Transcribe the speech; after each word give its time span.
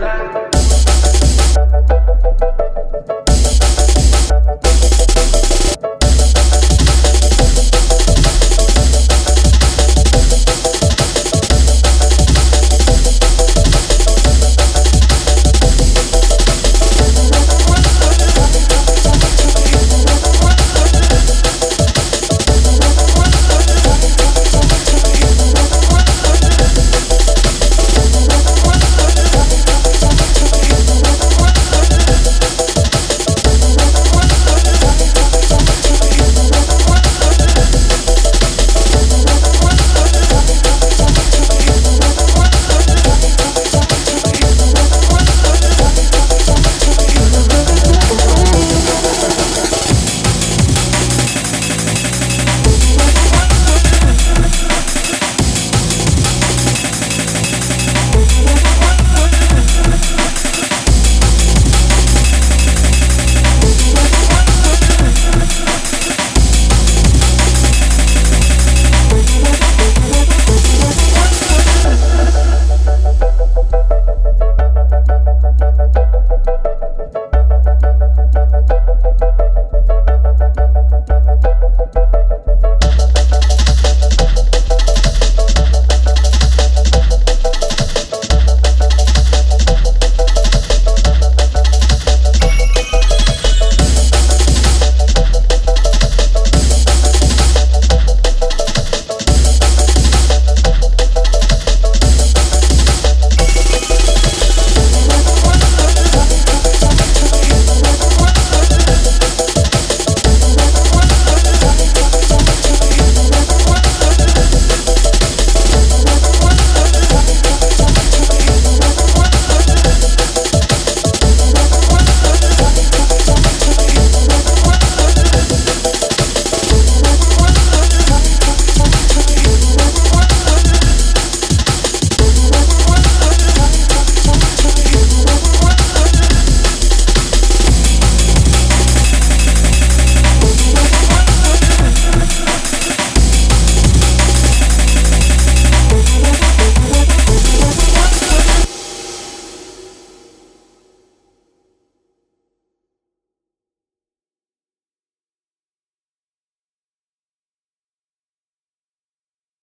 celular. 0.00 0.43